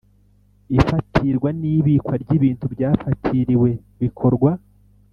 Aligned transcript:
Ifatirwa 0.77 1.49
n 1.59 1.61
ibikwa 1.75 2.13
ry 2.23 2.29
ibintu 2.37 2.65
byafatiriwe 2.73 3.69
bikorwa 4.01 4.51